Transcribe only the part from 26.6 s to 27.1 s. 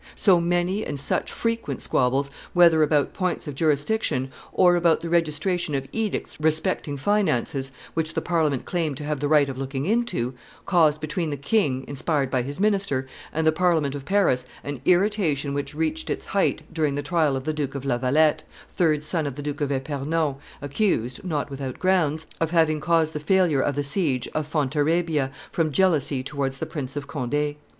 Prince of